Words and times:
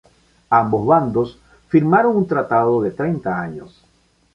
Ambos 0.59 0.87
bandos 0.87 1.37
firmaron 1.67 2.17
un 2.21 2.25
tratado 2.25 2.81
de 2.81 2.89
treinta 2.89 3.39
años. 3.39 3.85